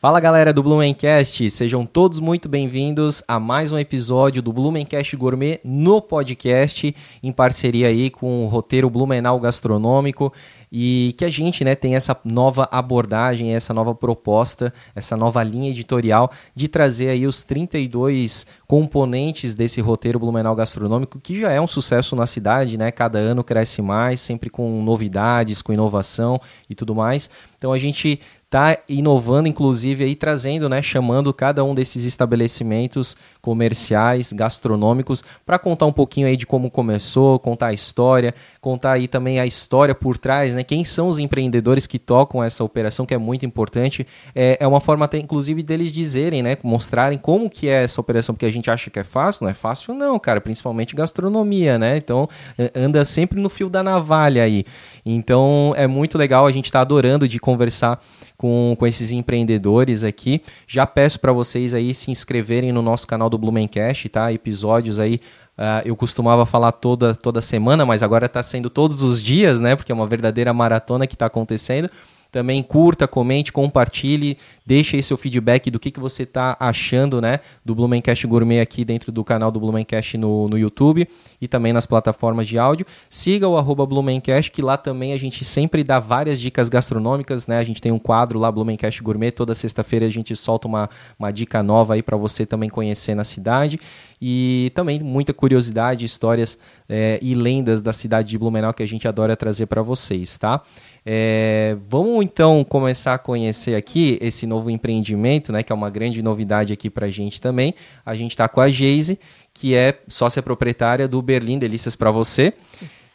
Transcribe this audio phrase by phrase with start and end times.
[0.00, 5.60] Fala galera do Blumencast, sejam todos muito bem-vindos a mais um episódio do Blumencast Gourmet
[5.62, 10.32] no podcast, em parceria aí com o roteiro Blumenau Gastronômico
[10.72, 15.68] e que a gente né, tem essa nova abordagem, essa nova proposta, essa nova linha
[15.68, 21.66] editorial de trazer aí os 32 componentes desse roteiro Blumenau Gastronômico, que já é um
[21.66, 22.90] sucesso na cidade, né?
[22.90, 26.40] Cada ano cresce mais, sempre com novidades, com inovação
[26.70, 27.28] e tudo mais.
[27.58, 34.32] Então a gente está inovando, inclusive, aí trazendo, né, chamando cada um desses estabelecimentos comerciais,
[34.32, 39.38] gastronômicos, para contar um pouquinho aí de como começou, contar a história, contar aí também
[39.38, 43.18] a história por trás, né, quem são os empreendedores que tocam essa operação, que é
[43.18, 44.04] muito importante.
[44.34, 48.34] É, é uma forma até, inclusive, deles dizerem, né, mostrarem como que é essa operação,
[48.34, 51.96] porque a gente acha que é fácil, não é fácil não, cara, principalmente gastronomia, né,
[51.96, 52.28] então
[52.74, 54.64] anda sempre no fio da navalha aí.
[55.06, 58.00] Então é muito legal, a gente está adorando de conversar
[58.40, 60.40] com, com esses empreendedores aqui.
[60.66, 64.32] Já peço para vocês aí se inscreverem no nosso canal do Blumencast, tá?
[64.32, 65.20] Episódios aí
[65.58, 69.76] Uh, eu costumava falar toda, toda semana, mas agora está sendo todos os dias, né?
[69.76, 71.90] Porque é uma verdadeira maratona que está acontecendo.
[72.32, 74.38] Também curta, comente, compartilhe,
[74.70, 78.84] deixe aí seu feedback do que, que você está achando né, do Blumencast Gourmet aqui
[78.84, 81.08] dentro do canal do Blumencast no, no YouTube
[81.40, 82.86] e também nas plataformas de áudio.
[83.08, 87.58] Siga o arroba Blumencast, que lá também a gente sempre dá várias dicas gastronômicas, né?
[87.58, 91.32] A gente tem um quadro lá, Blumencast Gourmet, toda sexta-feira a gente solta uma, uma
[91.32, 93.80] dica nova aí para você também conhecer na cidade
[94.22, 99.08] e também muita curiosidade, histórias é, e lendas da cidade de Blumenau que a gente
[99.08, 100.62] adora trazer para vocês, tá?
[101.04, 106.20] É, vamos então começar a conhecer aqui esse novo empreendimento, né, que é uma grande
[106.22, 107.72] novidade aqui para a gente também.
[108.04, 109.18] A gente está com a Geise,
[109.54, 112.52] que é sócia proprietária do Berlim Delícias para você.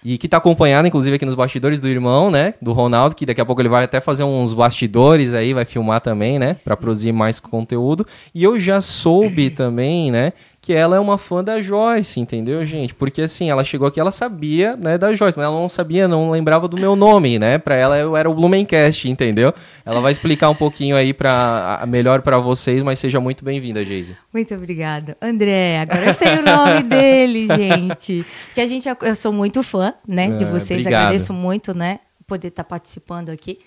[0.07, 2.53] E que está acompanhada, inclusive, aqui nos bastidores do irmão, né?
[2.61, 5.99] Do Ronaldo, que daqui a pouco ele vai até fazer uns bastidores aí, vai filmar
[5.99, 6.55] também, né?
[6.63, 8.05] Para produzir mais conteúdo.
[8.33, 10.33] E eu já soube também, né?
[10.65, 12.91] Que ela é uma fã da Joyce, entendeu, gente?
[12.95, 16.31] Porque assim, ela chegou aqui, ela sabia, né, da Joyce, mas ela não sabia, não
[16.31, 17.59] lembrava do meu nome, né?
[17.59, 19.53] Para ela eu era o Blumencast, entendeu?
[19.85, 24.17] Ela vai explicar um pouquinho aí para melhor para vocês, mas seja muito bem-vinda, Geise.
[24.33, 25.15] Muito obrigada.
[25.21, 28.25] André, agora eu sei o nome dele, gente.
[28.55, 32.47] Que a gente eu sou muito fã, né, de é, vocês, agradeço muito, né, poder
[32.47, 33.59] estar tá participando aqui.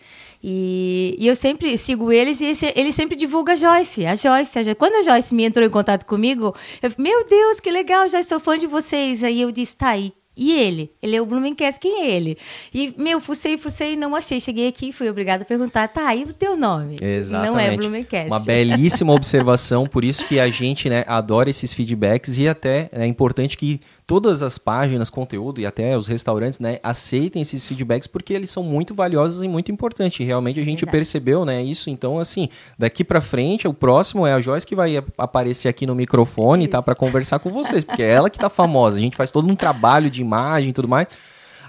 [0.43, 4.59] E, e, eu sempre sigo eles e esse, ele sempre divulga a Joyce, a Joyce,
[4.59, 4.75] a Joyce.
[4.77, 8.39] Quando a Joyce me entrou em contato comigo, eu meu Deus, que legal, já sou
[8.39, 9.25] fã de vocês.
[9.25, 10.13] Aí eu disse, tá aí.
[10.39, 10.93] E ele?
[11.03, 12.39] Ele é o Blumencast, quem é ele?
[12.73, 14.39] E, meu, fucei, fucei, não achei.
[14.39, 16.97] Cheguei aqui, fui obrigada a perguntar, tá, e o teu nome?
[17.03, 17.51] Exatamente.
[17.51, 18.29] Não é Blumencast.
[18.29, 23.05] Uma belíssima observação, por isso que a gente, né, adora esses feedbacks e até é
[23.05, 28.33] importante que todas as páginas, conteúdo e até os restaurantes, né, aceitem esses feedbacks porque
[28.33, 30.27] eles são muito valiosos e muito importantes.
[30.27, 30.97] Realmente a gente Verdade.
[30.97, 31.91] percebeu, né, isso.
[31.91, 32.49] Então, assim,
[32.79, 36.79] daqui para frente, o próximo é a Joyce que vai aparecer aqui no microfone, tá,
[36.79, 36.79] isso.
[36.79, 38.97] tá, para conversar com vocês, porque é ela que tá famosa.
[38.97, 41.09] A gente faz todo um trabalho de imagem e tudo mais.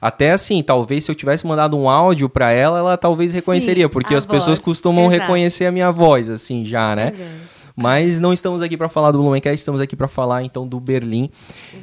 [0.02, 3.92] Até assim, talvez se eu tivesse mandado um áudio para ela, ela talvez reconheceria, Sim,
[3.92, 4.40] porque as voz.
[4.40, 5.24] pessoas costumam Exato.
[5.24, 7.12] reconhecer a minha voz, assim, já, né?
[7.20, 10.80] É mas não estamos aqui para falar do Blumencast, estamos aqui para falar então do
[10.80, 11.30] Berlim.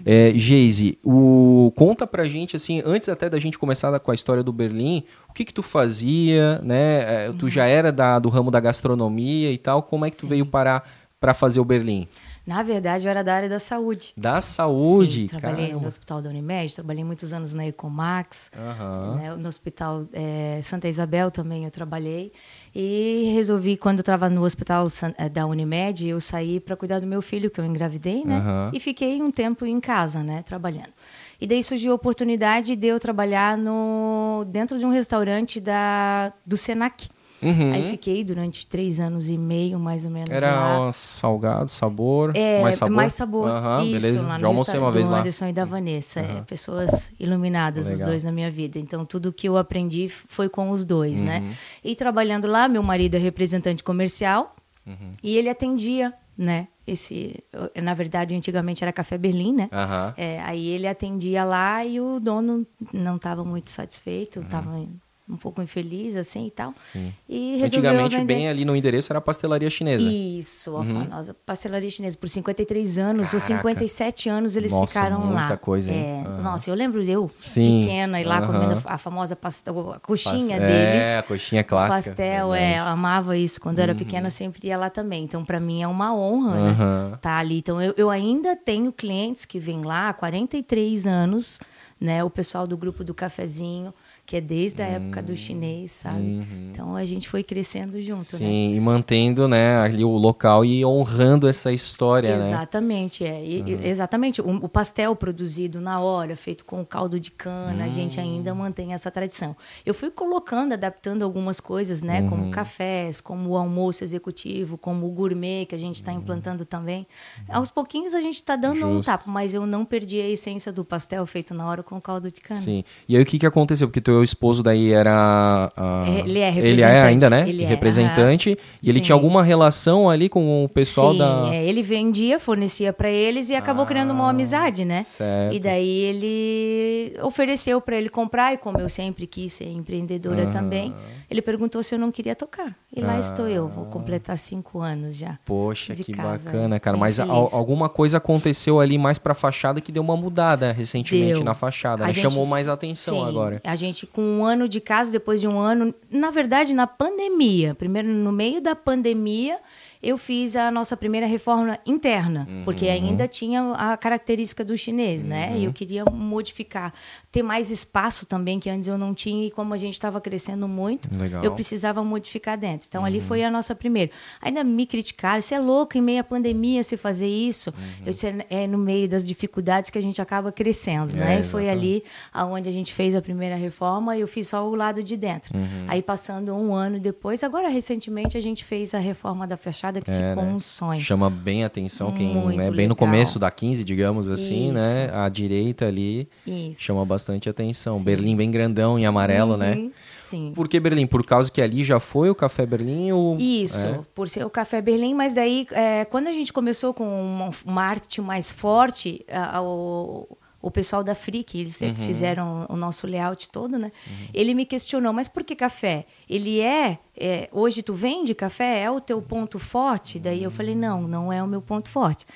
[0.05, 4.43] É, Geise, o conta pra gente assim, antes até da gente começar com a história
[4.43, 7.27] do Berlim, o que que tu fazia, né?
[7.27, 10.23] É, tu já era da, do ramo da gastronomia e tal, como é que tu
[10.23, 10.29] Sim.
[10.29, 12.07] veio parar para fazer o Berlim?
[12.47, 14.15] Na verdade, eu era da área da saúde.
[14.17, 15.23] Da saúde?
[15.23, 15.81] Sim, trabalhei Caramba.
[15.81, 19.15] no Hospital da Unimed, trabalhei muitos anos na Ecomax, uhum.
[19.17, 22.33] né, no Hospital é, Santa Isabel também eu trabalhei.
[22.73, 24.87] E resolvi, quando eu estava no Hospital
[25.17, 28.39] eh, da Unimed, eu saí para cuidar do meu filho, que eu engravidei, né?
[28.39, 28.71] Uhum.
[28.73, 30.93] E fiquei um tempo em casa, né, trabalhando.
[31.41, 36.57] E daí surgiu a oportunidade de eu trabalhar no, dentro de um restaurante da, do
[36.57, 37.09] Senac.
[37.42, 37.72] Uhum.
[37.72, 40.30] Aí fiquei durante três anos e meio, mais ou menos.
[40.30, 40.92] Era lá.
[40.92, 42.32] salgado, sabor?
[42.34, 42.97] É, mais sabor.
[42.97, 43.50] Mais sabor.
[43.50, 44.26] Uhum, Isso, beleza.
[44.26, 45.20] Lá Já almocei uma vez lá.
[45.20, 46.20] Anderson e da Vanessa.
[46.20, 46.38] Uhum.
[46.38, 48.00] É, pessoas iluminadas, Legal.
[48.00, 48.78] os dois na minha vida.
[48.78, 51.41] Então, tudo que eu aprendi foi com os dois, né?
[51.41, 51.53] Uhum.
[51.84, 54.54] E trabalhando lá, meu marido é representante comercial
[54.86, 55.12] uhum.
[55.22, 56.68] e ele atendia, né?
[56.86, 57.42] Esse,
[57.82, 59.68] na verdade, antigamente era Café Berlim, né?
[60.16, 64.97] É, aí ele atendia lá e o dono não estava muito satisfeito, estava uhum
[65.28, 66.73] um pouco infeliz, assim e tal.
[66.93, 67.13] Sim.
[67.28, 68.25] E Antigamente, vender...
[68.25, 70.09] bem ali no endereço, era a pastelaria chinesa.
[70.09, 71.05] Isso, a uhum.
[71.05, 72.17] famosa pastelaria chinesa.
[72.17, 73.37] Por 53 anos Caraca.
[73.37, 75.41] ou 57 anos eles nossa, ficaram muita lá.
[75.41, 76.25] muita coisa, hein?
[76.25, 76.43] É, uhum.
[76.43, 77.81] Nossa, eu lembro eu, Sim.
[77.81, 78.47] pequena, e lá uhum.
[78.47, 81.05] comendo a famosa a coxinha deles.
[81.05, 82.11] É, a coxinha clássica.
[82.11, 83.61] Pastel, é, eu amava isso.
[83.61, 83.99] Quando eu era uhum.
[83.99, 85.25] pequena, sempre ia lá também.
[85.25, 87.59] Então, para mim, é uma honra né, estar tá ali.
[87.59, 91.59] Então, eu, eu ainda tenho clientes que vêm lá há 43 anos,
[92.01, 92.23] né?
[92.23, 93.93] O pessoal do grupo do cafezinho
[94.27, 96.21] que é desde a época do chinês, sabe?
[96.21, 96.71] Uhum.
[96.73, 98.77] Então a gente foi crescendo junto, Sim, né?
[98.77, 103.31] e mantendo, né, ali o local e honrando essa história, exatamente, né?
[103.31, 103.47] É.
[103.47, 103.81] E, uhum.
[103.84, 107.84] Exatamente, o, o, pastel produzido na hora, feito com caldo de cana, uhum.
[107.84, 108.57] a gente ainda hum.
[108.57, 109.57] mantém essa tradição.
[109.84, 112.51] Eu fui colocando, adaptando algumas coisas, né, como uhum.
[112.51, 116.19] cafés, como o almoço executivo, como o gourmet que a gente está uhum.
[116.19, 117.07] implantando também.
[117.49, 118.89] Aos pouquinhos a gente está dando Justo.
[118.89, 122.31] um tapa, mas eu não perdi a essência do pastel feito na hora com caldo
[122.31, 122.61] de cana.
[122.61, 122.83] Sim.
[123.09, 123.87] E aí o que que aconteceu?
[123.87, 125.71] Porque tu teu esposo daí era.
[125.77, 126.71] Uh, ele é representante.
[126.71, 127.48] Ele é ainda, né?
[127.48, 128.59] Ele é, representante.
[128.83, 129.04] E ele Sim.
[129.04, 131.48] tinha alguma relação ali com o pessoal Sim, da.
[131.53, 135.03] É, ele vendia, fornecia para eles e acabou ah, criando uma amizade, né?
[135.03, 135.54] Certo.
[135.54, 140.53] E daí ele ofereceu para ele comprar, e como eu sempre quis ser empreendedora -huh.
[140.53, 140.95] também,
[141.30, 142.74] ele perguntou se eu não queria tocar.
[142.95, 145.39] E lá estou eu, vou completar cinco anos já.
[145.45, 146.97] Poxa, que casa, bacana, cara.
[146.97, 151.45] Mas alguma coisa aconteceu ali mais pra fachada que deu uma mudada recentemente deu.
[151.45, 152.07] na fachada.
[152.07, 152.13] Né?
[152.13, 153.60] Gente, chamou mais atenção sim, agora.
[153.65, 157.74] A gente, com um ano de casa, depois de um ano, na verdade, na pandemia,
[157.74, 159.58] primeiro no meio da pandemia,
[160.06, 162.62] eu fiz a nossa primeira reforma interna, uhum.
[162.64, 165.30] porque ainda tinha a característica do chinês, uhum.
[165.30, 165.54] né?
[165.56, 165.72] E eu uhum.
[165.72, 166.94] queria modificar,
[167.32, 170.68] ter mais espaço também, que antes eu não tinha, e como a gente estava crescendo
[170.68, 171.42] muito, Legal.
[171.42, 172.86] eu precisava modificar dentro.
[172.88, 173.06] Então, uhum.
[173.06, 174.12] ali foi a nossa primeira.
[174.41, 177.74] Ainda me criticaram, você é louco em meio à pandemia se fazer isso.
[178.04, 181.41] Eu disse, é no meio das dificuldades que a gente acaba crescendo, é, né?
[181.41, 184.76] E foi ali aonde a gente fez a primeira reforma, e eu fiz só o
[184.76, 185.56] lado de dentro.
[185.56, 185.86] Uhum.
[185.88, 189.56] Aí, passando um ano depois, agora recentemente a gente fez a reforma da
[190.01, 190.53] que é, ficou né?
[190.53, 191.01] um sonho.
[191.01, 192.89] Chama bem a atenção quem é bem legal.
[192.89, 194.91] no começo da 15, digamos assim, né?
[194.91, 194.98] Isso.
[194.98, 195.10] né?
[195.15, 196.81] A direita ali Isso.
[196.81, 197.98] chama bastante atenção.
[197.98, 198.04] Sim.
[198.04, 199.75] Berlim bem grandão em amarelo, né?
[199.75, 199.84] uhum.
[199.87, 199.91] né?
[200.27, 200.53] Sim.
[200.54, 201.07] Por que Berlim?
[201.07, 203.13] Por causa que ali já foi o Café Berlim?
[203.13, 203.37] Ou...
[203.39, 204.01] Isso, é?
[204.13, 208.22] por ser o Café Berlim, mas daí, é, quando a gente começou com um marketing
[208.22, 210.27] mais forte, a, a, o
[210.60, 211.94] o pessoal da Frick, eles uhum.
[211.94, 213.92] fizeram o nosso layout todo, né?
[214.06, 214.26] Uhum.
[214.34, 216.06] Ele me questionou, mas por que café?
[216.28, 218.82] Ele é, é, hoje tu vende café?
[218.82, 220.18] É o teu ponto forte?
[220.18, 222.26] Daí eu falei, não, não é o meu ponto forte.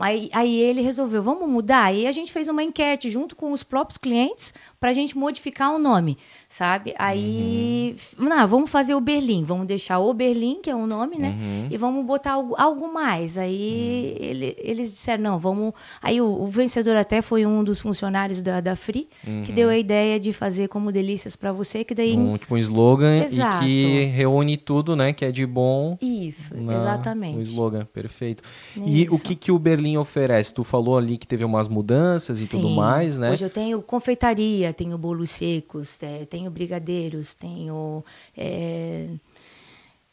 [0.00, 1.84] Aí, aí ele resolveu, vamos mudar?
[1.84, 5.74] Aí a gente fez uma enquete junto com os próprios clientes para a gente modificar
[5.74, 6.16] o nome
[6.50, 6.92] sabe?
[6.98, 8.28] Aí, uhum.
[8.28, 11.28] não, vamos fazer o Berlim, vamos deixar o Berlim, que é o nome, né?
[11.28, 11.68] Uhum.
[11.70, 13.38] E vamos botar algo, algo mais.
[13.38, 14.26] Aí uhum.
[14.26, 15.72] ele, eles disseram, não, vamos.
[16.02, 19.08] Aí o, o, vencedor até foi um dos funcionários da, da Free,
[19.44, 22.16] que deu a ideia de fazer como delícias para você, que daí.
[22.16, 23.64] Um, tipo um slogan Exato.
[23.64, 25.12] e que reúne tudo, né?
[25.12, 25.96] Que é de bom.
[26.02, 27.38] Isso, na, exatamente.
[27.38, 28.42] O slogan, perfeito.
[28.76, 28.88] Isso.
[28.88, 30.52] E o que, que o Berlim oferece?
[30.52, 32.56] Tu falou ali que teve umas mudanças e Sim.
[32.58, 33.30] tudo mais, né?
[33.30, 35.98] Hoje eu tenho confeitaria, tenho bolos secos,
[36.28, 38.04] tenho brigadeiros, tenho
[38.36, 39.06] é,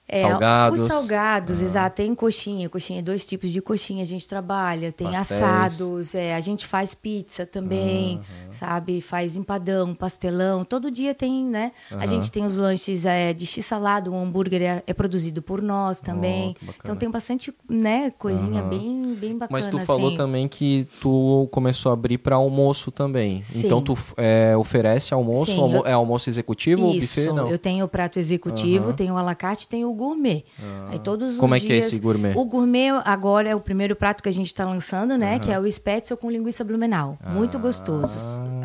[0.10, 0.82] é, salgados.
[0.82, 1.64] Os salgados, ah.
[1.64, 1.96] exato.
[1.98, 4.92] Tem coxinha, coxinha, dois tipos de coxinha a gente trabalha.
[4.92, 5.42] Tem Pastéis.
[5.42, 9.02] assados, é, a gente faz pizza também, sabe?
[9.02, 10.64] Faz empadão, pastelão.
[10.64, 11.74] Todo dia tem, né?
[11.92, 16.00] A gente tem os lanches é, de x-salado, o hambúrguer é, é, produzido por nós
[16.00, 16.56] também.
[16.66, 19.50] Oh, então tem bastante, né, coisinha bem, bem bacana.
[19.52, 19.86] Mas tu assim.
[19.86, 23.42] falou também que tu começou a abrir para almoço também.
[23.42, 23.66] Sim.
[23.66, 25.86] Então tu é, oferece almoço, Sim, almo eu...
[25.86, 27.36] é almoço executivo Isso, ou buffet?
[27.36, 27.50] Não.
[27.50, 30.46] Eu tenho o prato executivo, tenho o alacarte, tenho o gourmet.
[30.62, 30.88] Ah.
[30.92, 32.34] Aí todos Como é que é esse gourmet?
[32.38, 35.34] O gourmet agora é o primeiro prato que a gente está lançando, né?
[35.34, 35.40] Uhum.
[35.40, 37.18] Que é o spätzle com linguiça blumenau.
[37.22, 37.32] Ah.
[37.32, 38.18] Muito gostoso.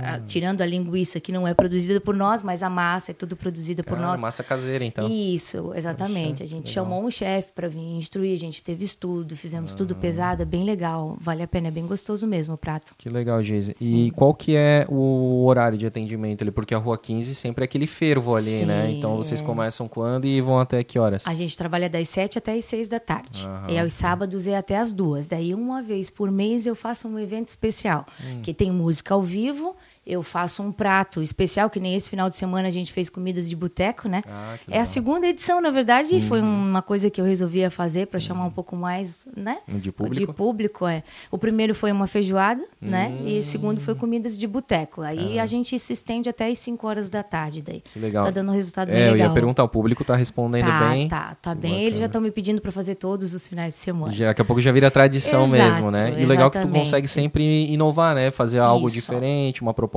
[0.03, 3.37] Ah, tirando a linguiça que não é produzida por nós, mas a massa é tudo
[3.37, 4.21] produzida por ah, nós.
[4.21, 5.09] Massa caseira, então.
[5.09, 6.43] Isso, exatamente.
[6.43, 6.85] a gente legal.
[6.85, 10.65] chamou um chefe para vir instruir, a gente teve estudo, fizemos tudo pesado, é bem
[10.65, 11.17] legal.
[11.21, 12.95] Vale a pena, é bem gostoso mesmo o prato.
[12.99, 13.75] Que legal, Geise.
[13.81, 16.51] E qual que é o horário de atendimento ali?
[16.51, 18.91] Porque a Rua 15 sempre é aquele fervo ali, Sim, né?
[18.91, 19.45] Então vocês é.
[19.45, 21.27] começam quando e vão até que horas?
[21.27, 23.49] A gente trabalha das 7 até as 6 da tarde.
[23.69, 25.29] E aos sábados é até as duas.
[25.29, 28.41] Daí, uma vez por mês, eu faço um evento especial, hum.
[28.43, 32.37] que tem música ao vivo eu faço um prato especial, que nem esse final de
[32.37, 34.21] semana a gente fez comidas de boteco, né?
[34.27, 36.71] Ah, é a segunda edição, na verdade, foi uhum.
[36.71, 39.59] uma coisa que eu resolvia fazer para chamar um pouco mais, né?
[39.69, 40.27] De público.
[40.27, 41.05] De público, é.
[41.31, 43.17] O primeiro foi uma feijoada, né?
[43.25, 45.03] E o segundo foi comidas de boteco.
[45.03, 45.45] Aí ah.
[45.45, 47.81] a gente se estende até as 5 horas da tarde daí.
[47.81, 48.25] Que legal.
[48.25, 49.17] Tá dando um resultado é, bem legal.
[49.19, 51.09] Eu ia perguntar, o público tá respondendo tá, bem?
[51.09, 51.71] Tá, tá bem.
[51.71, 51.87] Bacana.
[51.87, 54.13] Eles já estão me pedindo para fazer todos os finais de semana.
[54.13, 56.15] Já, daqui a pouco já vira tradição Exato, mesmo, né?
[56.19, 58.31] E o legal é que tu consegue sempre inovar, né?
[58.31, 58.97] Fazer algo Isso.
[58.97, 59.92] diferente, uma proposta,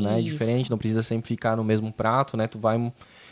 [0.00, 0.20] né?
[0.20, 2.46] diferente, não precisa sempre ficar no mesmo prato, né?
[2.46, 2.78] Tu vai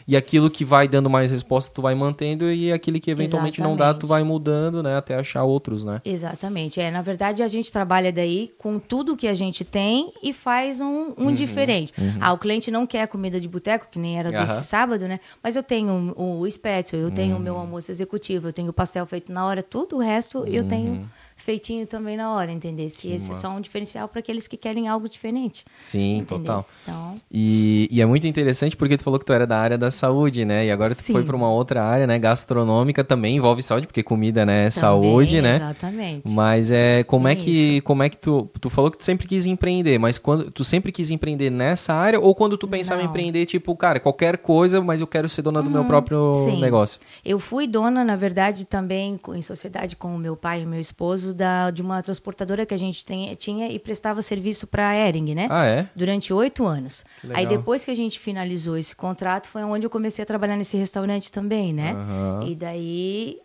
[0.06, 3.78] e aquilo que vai dando mais resposta tu vai mantendo e aquele que eventualmente Exatamente.
[3.78, 6.00] não dá tu vai mudando, né, até achar outros, né?
[6.04, 6.80] Exatamente.
[6.80, 10.80] É, na verdade a gente trabalha daí com tudo que a gente tem e faz
[10.80, 11.92] um, um uhum, diferente.
[11.96, 12.14] Uhum.
[12.20, 14.62] Ah, o cliente não quer comida de boteco, que nem era desse uhum.
[14.62, 15.20] sábado, né?
[15.42, 17.60] Mas eu tenho o, o eu tenho o meu uhum.
[17.60, 21.04] almoço executivo, eu tenho o pastel feito na hora, tudo o resto eu tenho uhum
[21.40, 22.88] feitinho também na hora, entendeu?
[22.90, 25.64] Se esse é só um diferencial para aqueles que querem algo diferente.
[25.73, 26.64] Sim, total.
[26.82, 27.14] Então...
[27.30, 30.44] E, e, é muito interessante porque tu falou que tu era da área da saúde,
[30.44, 30.66] né?
[30.66, 31.12] E agora tu Sim.
[31.12, 32.18] foi para uma outra área, né?
[32.18, 35.56] Gastronômica também envolve saúde, porque comida, né, é saúde, né?
[35.56, 36.30] Exatamente.
[36.30, 37.82] Mas é como é, é que isso.
[37.82, 40.92] como é que tu tu falou que tu sempre quis empreender, mas quando tu sempre
[40.92, 43.06] quis empreender nessa área ou quando tu pensava Não.
[43.06, 45.87] em empreender, tipo, cara, qualquer coisa, mas eu quero ser dona do meu uhum.
[45.87, 46.61] próprio Sim.
[46.61, 47.00] negócio?
[47.25, 51.29] Eu fui dona, na verdade, também em sociedade com o meu pai e meu esposo
[51.34, 55.34] da de uma transportadora que a gente tem, tinha e prestava serviço para a Ering,
[55.34, 55.49] né?
[55.50, 55.88] Ah, é?
[55.94, 57.04] Durante oito anos.
[57.32, 60.76] Aí depois que a gente finalizou esse contrato, foi onde eu comecei a trabalhar nesse
[60.76, 61.94] restaurante também, né?
[61.94, 62.49] Uhum.
[62.49, 63.38] E daí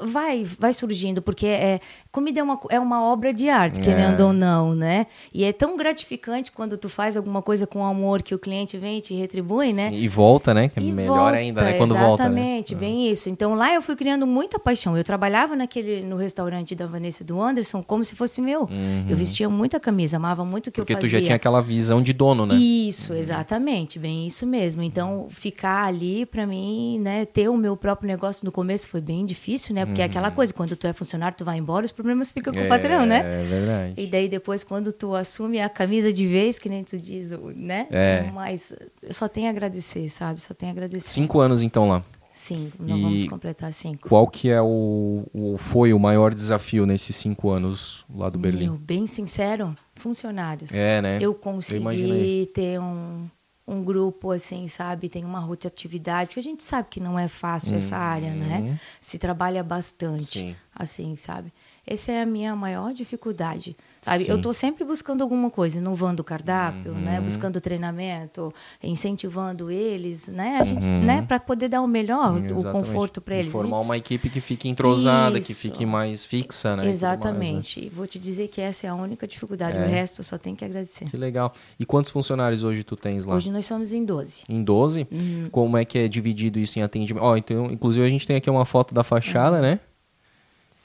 [0.00, 1.80] vai, vai surgindo, porque é,
[2.10, 3.82] comida é uma, é uma obra de arte, é.
[3.82, 5.06] querendo ou não, né?
[5.32, 8.98] E é tão gratificante quando tu faz alguma coisa com amor que o cliente vem
[8.98, 9.90] e te retribui, né?
[9.90, 10.68] Sim, e volta, né?
[10.68, 11.72] Que é melhor volta, ainda, né?
[11.74, 12.28] Quando volta.
[12.28, 12.40] Né?
[12.40, 12.80] Exatamente, né?
[12.80, 13.28] bem isso.
[13.28, 14.96] Então lá eu fui criando muita paixão.
[14.96, 18.62] Eu trabalhava naquele, no restaurante da Vanessa e do Anderson como se fosse meu.
[18.62, 19.06] Uhum.
[19.08, 21.08] Eu vestia muita camisa, amava muito o que porque eu fazia.
[21.08, 22.54] Porque tu já tinha aquela visão de dono, né?
[22.54, 23.18] Isso, uhum.
[23.18, 24.82] exatamente, bem isso mesmo.
[24.82, 29.24] Então ficar ali para mim, né, ter o meu próprio negócio no começo foi bem
[29.24, 29.89] difícil, né?
[29.90, 30.06] Porque uhum.
[30.06, 30.34] é aquela uhum.
[30.34, 33.04] coisa, quando tu é funcionário, tu vai embora, os problemas ficam com é, o patrão,
[33.04, 33.42] né?
[33.42, 33.94] É verdade.
[33.96, 37.86] E daí depois, quando tu assume a camisa de vez, que nem tu diz, né?
[37.90, 38.30] É.
[38.32, 40.40] Mas eu só tenho a agradecer, sabe?
[40.40, 41.08] Só tenho a agradecer.
[41.08, 42.02] Cinco anos então lá.
[42.32, 44.08] Sim, nós e vamos completar cinco.
[44.08, 48.64] Qual que é o, o, foi o maior desafio nesses cinco anos lá do Berlim?
[48.64, 50.72] Meu, bem sincero, funcionários.
[50.72, 51.18] É, né?
[51.20, 53.28] Eu consegui eu ter um,
[53.70, 55.08] um grupo assim, sabe?
[55.08, 58.58] Tem uma rotatividade, porque a gente sabe que não é fácil essa área, né?
[58.58, 58.78] Uhum.
[59.00, 60.56] Se trabalha bastante, Sim.
[60.74, 61.52] assim, sabe?
[61.90, 63.76] Essa é a minha maior dificuldade.
[64.00, 64.28] Sabe?
[64.28, 66.98] Eu estou sempre buscando alguma coisa, inovando o cardápio, né?
[66.98, 67.04] uhum.
[67.04, 67.20] né?
[67.20, 70.58] buscando treinamento, incentivando eles, né?
[70.60, 71.02] A gente, uhum.
[71.02, 71.22] né?
[71.22, 73.50] Para poder dar o melhor, o conforto para eles.
[73.50, 75.48] Formar uma equipe que fique entrosada, Isso.
[75.48, 76.88] que fique mais fixa, né?
[76.88, 77.80] Exatamente.
[77.80, 77.96] Mais, né?
[77.96, 79.76] Vou te dizer que essa é a única dificuldade.
[79.76, 79.84] É.
[79.84, 81.06] O resto eu só tenho que agradecer.
[81.06, 81.52] Que legal.
[81.76, 83.34] E quantos funcionários hoje tu tens lá?
[83.34, 84.44] Hoje nós somos em 12.
[84.48, 85.08] Em 12?
[85.10, 85.48] Uhum.
[85.50, 87.24] Como é que é dividido isso em atendimento?
[87.24, 89.62] Ó, oh, então, inclusive a gente tem aqui uma foto da fachada, uhum.
[89.62, 89.80] né?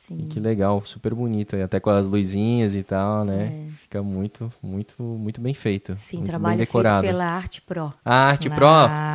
[0.08, 0.28] Sim.
[0.30, 3.46] Que legal, super bonito, até com as luzinhas e tal, né?
[3.46, 3.72] É.
[3.82, 5.96] Fica muito, muito, muito bem feito.
[5.96, 7.02] Sim, muito trabalho bem decorado.
[7.02, 7.92] feito pela Arte Pro.
[8.06, 8.68] A Arte Pro?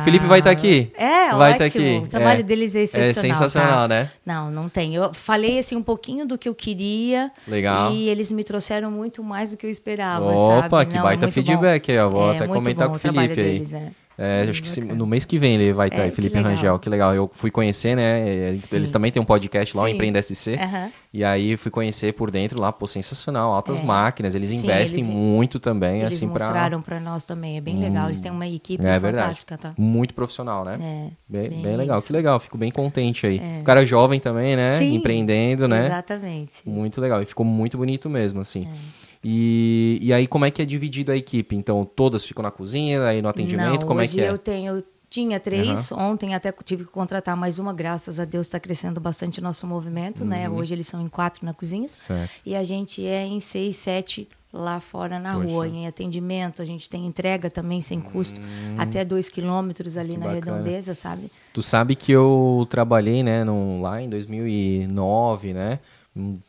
[0.03, 0.91] Felipe vai estar tá aqui?
[0.97, 1.57] É, vai ótimo.
[1.57, 2.01] Tá aqui.
[2.03, 2.43] O trabalho é.
[2.43, 3.09] deles é excepcional.
[3.09, 3.87] É sensacional, tá?
[3.87, 4.11] né?
[4.25, 4.93] Não, não tem.
[4.93, 7.31] Eu falei assim um pouquinho do que eu queria.
[7.47, 7.93] Legal.
[7.93, 10.89] E eles me trouxeram muito mais do que eu esperava, Opa, sabe?
[10.89, 11.93] que não, baita feedback bom.
[11.93, 12.09] aí, ó.
[12.09, 13.35] Vou é, até comentar com o Felipe aí.
[13.35, 13.91] Deles, é.
[14.17, 16.77] É, acho que se, no mês que vem ele vai estar, é, Felipe que Rangel,
[16.77, 17.15] que legal.
[17.15, 18.53] Eu fui conhecer, né?
[18.55, 18.75] Sim.
[18.75, 19.91] Eles também têm um podcast lá, Sim.
[19.91, 20.51] o Empreenda SC.
[20.51, 20.91] Uhum.
[21.13, 23.83] E aí fui conhecer por dentro lá, pô, sensacional, altas é.
[23.83, 24.35] máquinas.
[24.35, 27.77] Eles Sim, investem eles, muito também, eles assim, para mostraram para nós também, é bem
[27.77, 28.07] hum, legal.
[28.07, 29.75] Eles têm uma equipe é fantástica, verdade.
[29.75, 29.81] tá?
[29.81, 30.77] Muito profissional, né?
[30.81, 31.11] É.
[31.27, 32.39] Bem, bem, bem legal, que legal.
[32.39, 33.39] Fico bem contente aí.
[33.39, 33.61] É.
[33.61, 34.77] O cara jovem também, né?
[34.77, 35.87] Sim, Empreendendo, né?
[35.87, 36.67] Exatamente.
[36.67, 37.21] Muito legal.
[37.21, 38.67] E ficou muito bonito mesmo, assim.
[38.67, 39.01] É.
[39.23, 41.55] E, e aí, como é que é dividido a equipe?
[41.55, 44.29] Então, todas ficam na cozinha, aí no atendimento, Não, como é que é?
[44.29, 45.99] eu tenho tinha três, uhum.
[45.99, 49.67] ontem até tive que contratar mais uma, graças a Deus está crescendo bastante o nosso
[49.67, 50.47] movimento, né?
[50.47, 50.53] uhum.
[50.53, 50.59] né?
[50.61, 51.85] Hoje eles são em quatro na cozinha.
[51.85, 52.31] Certo.
[52.45, 55.47] E a gente é em seis, sete lá fora na Poxa.
[55.47, 56.61] rua, em atendimento.
[56.61, 60.57] A gente tem entrega também sem custo, hum, até dois quilômetros ali na bacana.
[60.57, 61.29] redondeza, sabe?
[61.53, 65.79] Tu sabe que eu trabalhei, né, no, lá em 2009, né?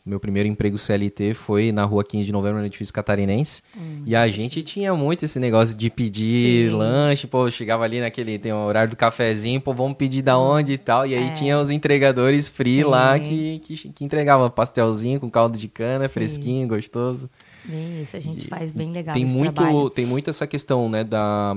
[0.05, 3.63] Meu primeiro emprego CLT foi na rua 15 de novembro, no edifício catarinense.
[3.79, 6.77] Hum, e a gente tinha muito esse negócio de pedir Sim.
[6.77, 10.73] lanche, pô, chegava ali naquele, tem um horário do cafezinho, pô, vamos pedir da onde
[10.73, 11.07] e tal.
[11.07, 11.31] E aí é.
[11.31, 12.89] tinha os entregadores free Sim.
[12.89, 16.13] lá que, que, que entregavam pastelzinho com caldo de cana, Sim.
[16.13, 17.31] fresquinho, gostoso.
[18.03, 19.15] Isso a gente e, faz bem legal.
[19.15, 19.91] Tem muito, trabalho.
[19.91, 21.57] tem muito essa questão, né, da,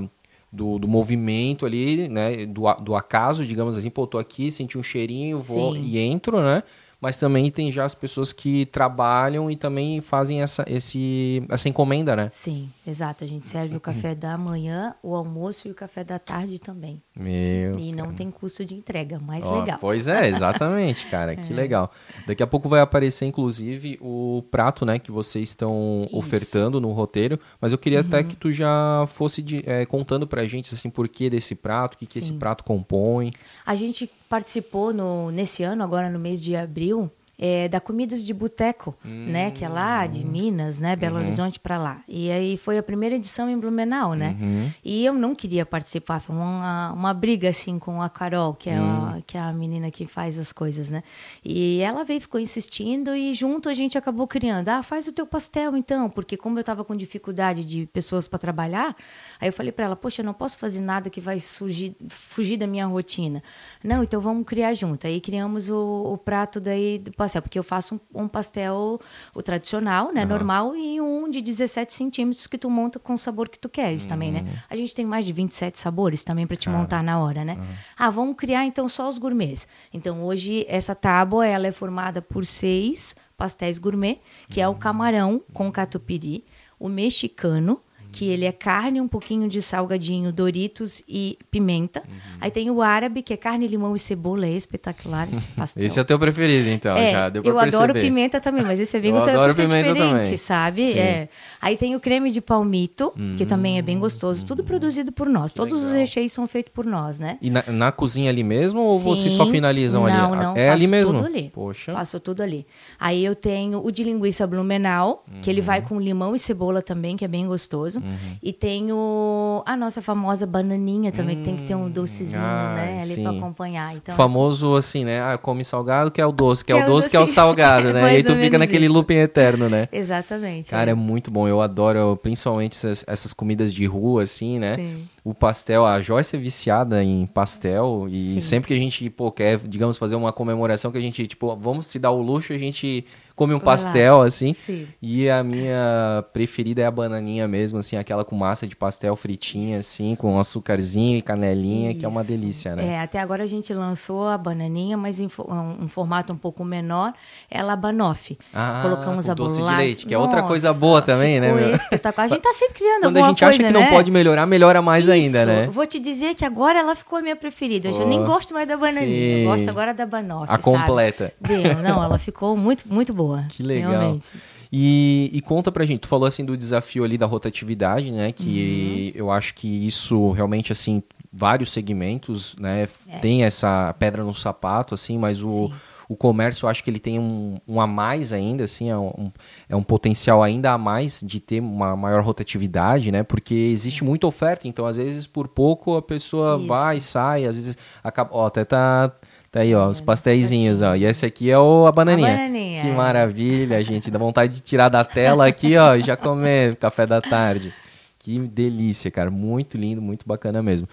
[0.52, 4.84] do, do movimento ali, né, do, do acaso, digamos assim, pô, tô aqui, senti um
[4.84, 6.62] cheirinho, vou e entro, né?
[7.00, 12.16] Mas também tem já as pessoas que trabalham e também fazem essa, esse, essa encomenda,
[12.16, 12.30] né?
[12.32, 13.24] Sim, exato.
[13.24, 17.02] A gente serve o café da manhã, o almoço e o café da tarde também.
[17.18, 17.78] Meu.
[17.80, 19.78] E não tem custo de entrega, mais oh, legal.
[19.80, 21.34] Pois é, exatamente, cara.
[21.34, 21.36] é.
[21.36, 21.92] Que legal.
[22.26, 27.40] Daqui a pouco vai aparecer, inclusive, o prato, né, que vocês estão ofertando no roteiro.
[27.60, 28.08] Mas eu queria uhum.
[28.08, 31.96] até que tu já fosse de, é, contando pra gente, assim, por que desse prato,
[31.96, 33.32] o que, que esse prato compõe.
[33.66, 38.34] A gente participou no, nesse ano, agora no mês de abril, é, da Comidas de
[38.34, 39.52] Boteco, hum, né?
[39.52, 40.96] Que é lá de Minas, né?
[40.96, 41.24] Belo uhum.
[41.24, 42.02] Horizonte para lá.
[42.08, 44.38] E aí foi a primeira edição em Blumenau, né?
[44.40, 44.72] Uhum.
[44.84, 48.80] E eu não queria participar, foi uma, uma briga assim com a Carol, que é,
[48.80, 49.06] uhum.
[49.06, 51.04] a, que é a menina que faz as coisas, né?
[51.44, 54.70] E ela veio, ficou insistindo e junto a gente acabou criando.
[54.70, 58.40] Ah, faz o teu pastel então, porque como eu tava com dificuldade de pessoas para
[58.40, 58.96] trabalhar,
[59.40, 62.58] aí eu falei para ela, poxa, eu não posso fazer nada que vai surgir, fugir
[62.58, 63.44] da minha rotina.
[63.84, 65.06] Não, então vamos criar junto.
[65.06, 69.00] Aí criamos o, o prato daí do pastel pastel, porque eu faço um, um pastel
[69.34, 70.28] o tradicional, né, uhum.
[70.28, 74.04] normal, e um de 17 centímetros que tu monta com o sabor que tu queres
[74.04, 74.10] uhum.
[74.10, 74.42] também, né?
[74.42, 74.54] Uhum.
[74.70, 77.56] A gente tem mais de 27 sabores também para te montar na hora, né?
[77.56, 77.66] Uhum.
[77.98, 79.68] Ah, vamos criar então só os gourmets.
[79.94, 85.42] Então hoje essa tábua ela é formada por seis pastéis gourmet, que é o camarão
[85.54, 86.46] com catupiry,
[86.80, 87.82] o mexicano,
[88.16, 92.02] que ele é carne, um pouquinho de salgadinho, Doritos e pimenta.
[92.08, 92.16] Uhum.
[92.40, 95.84] Aí tem o árabe, que é carne, limão e cebola, é espetacular esse pastel.
[95.84, 97.84] esse é o teu preferido, então, é, já deu pra Eu perceber.
[97.84, 100.38] adoro pimenta também, mas esse é bem gostoso, é diferente, também.
[100.38, 100.94] sabe?
[100.98, 101.28] É.
[101.62, 105.54] Aí tem o creme de palmito, que também é bem gostoso, tudo produzido por nós.
[105.54, 105.90] Todos legal.
[105.90, 107.38] os recheios são feitos por nós, né?
[107.42, 109.10] E na, na cozinha ali mesmo ou Sim.
[109.10, 110.18] vocês só finalizam não, ali?
[110.18, 111.16] Não, não, é ali mesmo?
[111.16, 111.52] tudo ali.
[111.54, 111.92] Poxa.
[111.92, 112.66] Faço tudo ali.
[112.98, 115.86] Aí eu tenho o de linguiça blumenau, que ele vai uhum.
[115.86, 118.00] com limão e cebola também, que é bem gostoso.
[118.06, 118.38] Uhum.
[118.44, 122.42] E tem tenho a nossa famosa bananinha também, hum, que tem que ter um docezinho,
[122.42, 123.02] ai, né?
[123.02, 123.96] Ali para acompanhar.
[123.96, 125.22] Então, Famoso assim, né?
[125.22, 127.26] Ah, come salgado, que é o doce, que, que é, o doce, que é o
[127.26, 128.02] salgado, né?
[128.14, 128.94] e aí tu fica naquele isso.
[128.94, 129.88] looping eterno, né?
[129.92, 130.70] Exatamente.
[130.70, 130.94] Cara, é.
[130.94, 130.96] é.
[130.96, 131.48] muito bom.
[131.48, 134.76] Eu adoro, principalmente essas, essas comidas de rua, assim, né?
[134.76, 138.40] Sim o pastel, a Joyce é viciada em pastel e Sim.
[138.42, 141.88] sempre que a gente, pô, quer, digamos, fazer uma comemoração que a gente, tipo, vamos
[141.88, 143.04] se dar o luxo, a gente
[143.36, 144.54] come um pastel, assim.
[144.54, 144.88] Sim.
[145.02, 149.80] E a minha preferida é a bananinha mesmo, assim, aquela com massa de pastel fritinha,
[149.80, 152.00] assim, com açúcarzinho e canelinha, Isso.
[152.00, 152.94] que é uma delícia, né?
[152.94, 157.14] É, até agora a gente lançou a bananinha, mas em um formato um pouco menor,
[157.52, 158.38] é a banoffee.
[158.54, 159.78] Ah, Colocamos a doce bolacha.
[159.78, 161.52] de leite, que é outra coisa boa também, né?
[161.52, 161.76] Meu?
[161.76, 162.26] espetacular.
[162.26, 163.86] A gente tá sempre criando Quando alguma coisa, Quando a gente acha que né?
[163.86, 165.12] não pode melhorar, melhora mais Isso.
[165.16, 165.68] Ainda, né?
[165.68, 167.90] Vou te dizer que agora ela ficou a minha preferida.
[167.90, 169.42] Eu já nem gosto mais da bananinha, sim.
[169.42, 171.34] eu gosto agora da banoffee, A completa.
[171.40, 173.46] Deu, não, ela ficou muito, muito boa.
[173.50, 173.92] Que legal.
[173.92, 174.28] Realmente.
[174.72, 178.32] E, e, conta pra gente, tu falou assim do desafio ali da rotatividade, né?
[178.32, 179.20] Que uhum.
[179.20, 182.88] eu acho que isso realmente, assim, vários segmentos, né?
[183.08, 183.20] É.
[183.20, 185.72] Tem essa pedra no sapato, assim, mas o,
[186.08, 189.32] o comércio acho que ele tem um, um a mais ainda, assim, é um,
[189.68, 193.24] é um potencial ainda a mais de ter uma maior rotatividade, né?
[193.24, 196.68] Porque existe muita oferta, então às vezes por pouco a pessoa isso.
[196.68, 198.30] vai, sai, às vezes acaba.
[198.34, 199.12] Ó, até tá
[199.56, 200.98] Tá aí, ó, os pastéisinhos, ó.
[200.98, 202.28] E esse aqui é o, a bananinha.
[202.28, 202.82] A bananinha.
[202.82, 204.12] Que maravilha, gente.
[204.12, 207.74] Dá vontade de tirar da tela aqui, ó, e já comer café da tarde.
[208.20, 209.32] Que delícia, cara.
[209.32, 210.90] Muito lindo, muito bacana mesmo.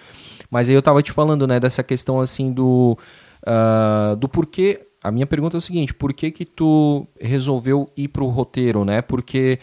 [0.48, 2.96] Mas aí eu tava te falando, né, dessa questão, assim, do...
[3.44, 4.86] Uh, do porquê...
[5.02, 9.02] A minha pergunta é o seguinte, por que que tu resolveu ir pro roteiro, né?
[9.02, 9.58] Porque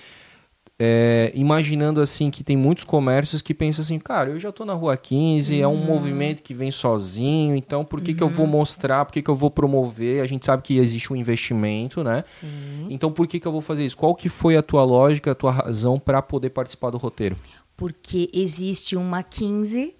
[0.82, 4.74] é, imaginando assim que tem muitos comércios que pensam assim, cara, eu já estou na
[4.74, 5.62] Rua 15, uhum.
[5.62, 5.86] é um uhum.
[5.86, 8.18] movimento que vem sozinho, então por que, uhum.
[8.18, 8.52] que eu vou uhum.
[8.54, 10.22] mostrar, por que, que eu vou promover?
[10.22, 12.24] A gente sabe que existe um investimento, né?
[12.26, 12.88] Sim.
[12.90, 13.98] Então por que, que eu vou fazer isso?
[13.98, 17.36] Qual que foi a tua lógica, a tua razão para poder participar do roteiro?
[17.76, 19.96] Porque existe uma 15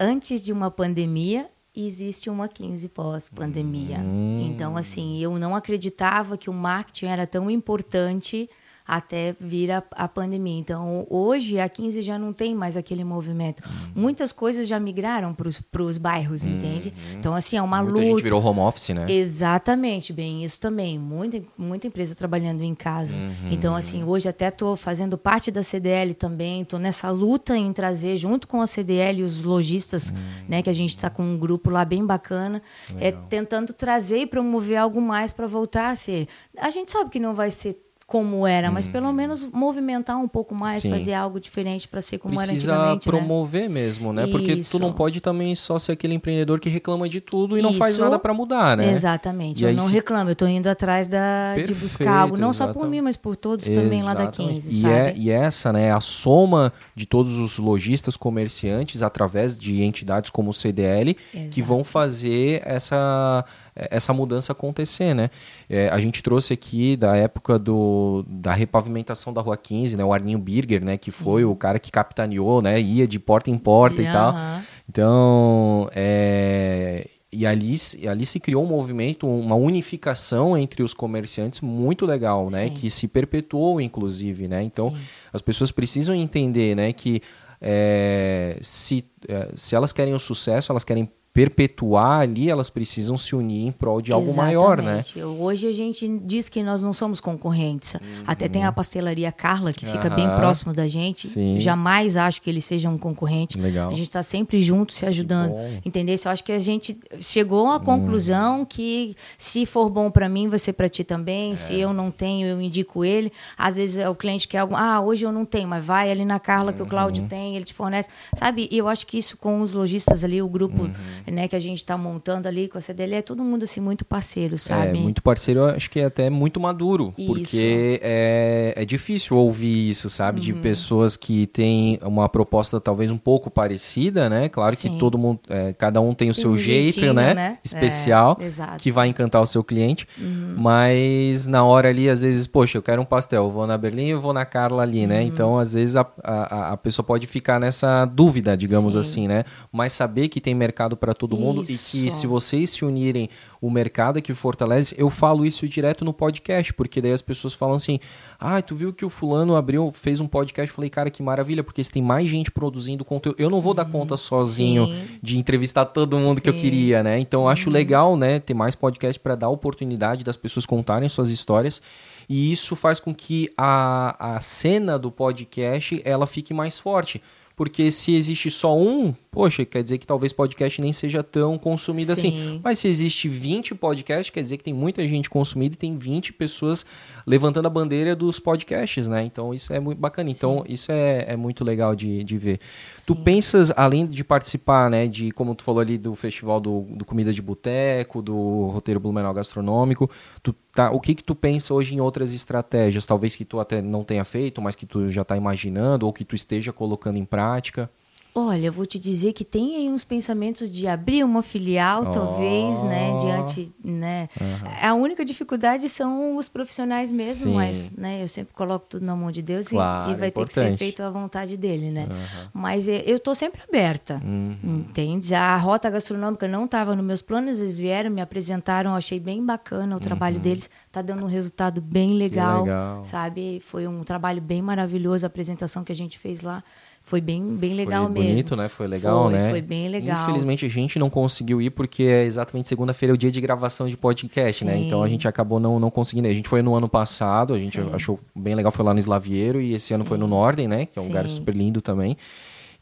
[0.00, 3.98] antes de uma pandemia existe uma 15 pós-pandemia.
[3.98, 4.48] Hum.
[4.50, 8.48] Então, assim, eu não acreditava que o marketing era tão importante
[8.86, 10.58] até vir a, a pandemia.
[10.58, 13.62] Então, hoje, a 15 já não tem mais aquele movimento.
[13.66, 14.02] Uhum.
[14.02, 16.56] Muitas coisas já migraram para os bairros, uhum.
[16.56, 16.94] entende?
[17.18, 18.06] Então, assim, é uma Muita luta.
[18.06, 19.06] gente virou home office, né?
[19.08, 20.98] Exatamente, bem, isso também.
[20.98, 23.14] Muita, muita empresa trabalhando em casa.
[23.16, 23.50] Uhum.
[23.50, 28.16] Então, assim, hoje até estou fazendo parte da CDL também, estou nessa luta em trazer,
[28.16, 30.16] junto com a CDL, os lojistas, uhum.
[30.48, 33.08] né, que a gente está com um grupo lá bem bacana, Legal.
[33.08, 36.28] é tentando trazer e promover algo mais para voltar a ser.
[36.56, 39.12] A gente sabe que não vai ser como era, mas pelo uhum.
[39.12, 40.90] menos movimentar um pouco mais, Sim.
[40.90, 43.00] fazer algo diferente para ser como Precisa era antigamente.
[43.00, 43.26] Precisa né?
[43.26, 43.68] promover né?
[43.68, 44.26] mesmo, né?
[44.28, 44.78] Porque Isso.
[44.78, 47.68] tu não pode também só ser aquele empreendedor que reclama de tudo e Isso.
[47.68, 48.92] não faz nada para mudar, né?
[48.92, 49.64] Exatamente.
[49.64, 49.92] E eu não se...
[49.92, 52.74] reclamo, eu estou indo atrás da, Perfeito, de buscar algo, não exatamente.
[52.74, 53.90] só por mim, mas por todos exatamente.
[53.90, 54.94] também lá da 15, e sabe?
[54.94, 60.50] É, e essa, né, a soma de todos os lojistas comerciantes através de entidades como
[60.50, 61.50] o CDL Exato.
[61.50, 63.44] que vão fazer essa
[63.76, 65.30] essa mudança acontecer, né?
[65.68, 70.04] É, a gente trouxe aqui da época do, da repavimentação da Rua 15, né?
[70.04, 70.96] O Arninho Birger, né?
[70.96, 71.22] Que Sim.
[71.22, 72.80] foi o cara que capitaneou, né?
[72.80, 74.32] Ia de porta em porta Sim, e tal.
[74.32, 74.62] Uh -huh.
[74.88, 77.76] Então, é, e ali,
[78.08, 82.68] ali se criou um movimento, uma unificação entre os comerciantes muito legal, né?
[82.68, 82.74] Sim.
[82.74, 84.62] Que se perpetuou, inclusive, né?
[84.62, 85.02] Então, Sim.
[85.32, 86.92] as pessoas precisam entender, né?
[86.92, 87.20] Que
[87.60, 93.36] é, se, é, se elas querem o sucesso, elas querem perpetuar ali, elas precisam se
[93.36, 94.56] unir em prol de algo Exatamente.
[94.56, 95.02] maior, né?
[95.38, 97.92] Hoje a gente diz que nós não somos concorrentes.
[97.92, 98.00] Uhum.
[98.26, 101.28] Até tem a pastelaria Carla, que fica bem próximo da gente.
[101.28, 101.58] Sim.
[101.58, 103.60] Jamais acho que ele seja um concorrente.
[103.60, 103.90] Legal.
[103.90, 105.52] A gente está sempre junto, se ajudando.
[105.84, 106.16] Entendeu?
[106.24, 108.64] Eu acho que a gente chegou à conclusão uhum.
[108.64, 111.52] que se for bom para mim, vai ser para ti também.
[111.52, 111.56] É.
[111.56, 113.30] Se eu não tenho, eu indico ele.
[113.58, 116.40] Às vezes o cliente quer algo, ah, hoje eu não tenho, mas vai ali na
[116.40, 117.28] Carla que o Cláudio uhum.
[117.28, 118.08] tem, ele te fornece.
[118.34, 118.70] Sabe?
[118.70, 121.58] E eu acho que isso com os lojistas ali, o grupo uhum né, que a
[121.58, 124.98] gente está montando ali com a CDL, é todo mundo assim muito parceiro, sabe?
[124.98, 127.26] É, muito parceiro, eu acho que é até muito maduro, isso.
[127.26, 130.40] porque é, é difícil ouvir isso, sabe?
[130.40, 130.46] Uhum.
[130.46, 134.48] De pessoas que têm uma proposta talvez um pouco parecida, né?
[134.48, 134.90] Claro Sim.
[134.92, 137.34] que todo mundo, é, cada um tem o tem seu um jeito, né?
[137.34, 137.58] né?
[137.64, 140.54] Especial, é, que vai encantar o seu cliente, uhum.
[140.56, 144.08] mas na hora ali, às vezes, poxa, eu quero um pastel, eu vou na Berlim,
[144.08, 145.20] eu vou na Carla ali, né?
[145.20, 145.26] Uhum.
[145.26, 149.00] Então, às vezes, a, a, a, pessoa pode ficar nessa dúvida, digamos Sim.
[149.00, 149.44] assim, né?
[149.72, 151.72] Mas saber que tem mercado para todo mundo isso.
[151.72, 153.28] e que se vocês se unirem,
[153.60, 154.94] o mercado é que fortalece.
[154.98, 157.98] Eu falo isso direto no podcast, porque daí as pessoas falam assim:
[158.38, 160.70] ah, tu viu que o fulano abriu, fez um podcast.
[160.70, 163.36] Eu falei, cara, que maravilha, porque se tem mais gente produzindo conteúdo.
[163.38, 163.92] Eu não vou dar uhum.
[163.92, 165.08] conta sozinho Sim.
[165.22, 166.42] de entrevistar todo mundo Sim.
[166.42, 167.18] que eu queria, né?
[167.18, 167.74] Então eu acho uhum.
[167.74, 171.80] legal, né, ter mais podcast para dar oportunidade das pessoas contarem suas histórias.
[172.28, 177.22] E isso faz com que a, a cena do podcast ela fique mais forte
[177.56, 182.12] porque se existe só um, poxa, quer dizer que talvez podcast nem seja tão consumido
[182.12, 182.30] assim.
[182.30, 182.46] Sim.
[182.48, 182.60] assim.
[182.62, 186.34] Mas se existe 20 podcasts, quer dizer que tem muita gente consumida e tem 20
[186.34, 186.84] pessoas
[187.26, 189.24] levantando a bandeira dos podcasts, né?
[189.24, 190.30] Então isso é muito bacana.
[190.30, 190.72] Então Sim.
[190.72, 192.60] isso é, é muito legal de, de ver.
[192.94, 193.14] Sim.
[193.14, 197.04] Tu pensas, além de participar, né, de como tu falou ali do festival do, do
[197.04, 200.08] Comida de Boteco, do roteiro Blumenau Gastronômico,
[200.42, 203.82] tu tá, o que que tu pensa hoje em outras estratégias, talvez que tu até
[203.82, 207.24] não tenha feito, mas que tu já está imaginando ou que tu esteja colocando em
[207.24, 207.90] prática?
[208.38, 212.10] Olha, vou te dizer que tem aí uns pensamentos de abrir uma filial, oh.
[212.10, 214.28] talvez, né, diante, né.
[214.38, 214.68] Uhum.
[214.82, 217.54] A única dificuldade são os profissionais mesmo, Sim.
[217.54, 220.54] mas, né, eu sempre coloco tudo na mão de Deus claro, e, e, vai importante.
[220.54, 222.08] ter que ser feito à vontade dele, né.
[222.10, 222.50] Uhum.
[222.52, 224.84] Mas é, eu estou sempre aberta, uhum.
[224.86, 225.34] entende?
[225.34, 229.96] A rota gastronômica não estava nos meus planos, eles vieram, me apresentaram, achei bem bacana
[229.96, 230.42] o trabalho uhum.
[230.42, 233.60] deles, tá dando um resultado bem legal, legal, sabe?
[233.60, 236.62] Foi um trabalho bem maravilhoso a apresentação que a gente fez lá.
[237.06, 238.30] Foi bem, bem legal foi mesmo.
[238.30, 238.68] bonito, né?
[238.68, 239.50] Foi legal, foi, né?
[239.50, 240.24] Foi bem legal.
[240.24, 243.96] Infelizmente a gente não conseguiu ir porque é exatamente segunda-feira o dia de gravação de
[243.96, 244.68] podcast, Sim.
[244.68, 244.76] né?
[244.76, 246.26] Então a gente acabou não, não conseguindo.
[246.26, 247.90] A gente foi no ano passado, a gente Sim.
[247.92, 249.94] achou bem legal, foi lá no Slavieiro e esse Sim.
[249.94, 250.84] ano foi no Norden, né?
[250.84, 252.16] Que é um lugar super lindo também.